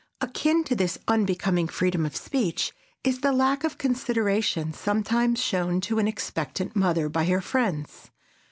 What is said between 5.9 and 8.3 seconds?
an expectant mother by her friends.